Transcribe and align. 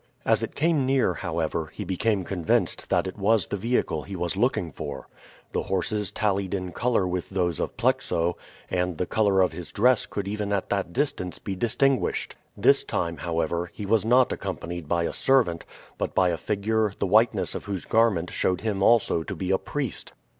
As 0.25 0.41
it 0.41 0.55
came 0.55 0.83
near, 0.87 1.13
however, 1.13 1.67
he 1.71 1.83
became 1.83 2.23
convinced 2.23 2.89
that 2.89 3.05
it 3.05 3.19
was 3.19 3.45
the 3.45 3.55
vehicle 3.55 4.01
he 4.01 4.15
was 4.15 4.35
looking 4.35 4.71
for. 4.71 5.07
The 5.51 5.61
horses 5.61 6.09
tallied 6.09 6.55
in 6.55 6.71
color 6.71 7.07
with 7.07 7.29
those 7.29 7.59
of 7.59 7.77
Plexo, 7.77 8.35
and 8.71 8.97
the 8.97 9.05
color 9.05 9.41
of 9.41 9.51
his 9.51 9.71
dress 9.71 10.07
could 10.07 10.27
even 10.27 10.51
at 10.51 10.69
that 10.69 10.91
distance 10.91 11.37
be 11.37 11.55
distinguished. 11.55 12.35
This 12.57 12.83
time, 12.83 13.17
however, 13.17 13.69
he 13.71 13.85
was 13.85 14.03
not 14.03 14.31
accompanied 14.33 14.87
by 14.87 15.03
a 15.03 15.13
servant, 15.13 15.65
but 15.99 16.15
by 16.15 16.29
a 16.29 16.35
figure 16.37 16.93
the 16.97 17.05
whiteness 17.05 17.53
of 17.53 17.65
whose 17.65 17.85
garment 17.85 18.31
showed 18.31 18.61
him 18.61 18.81
also 18.81 19.21
to 19.21 19.35
be 19.35 19.51
a 19.51 19.59
priest. 19.59 20.13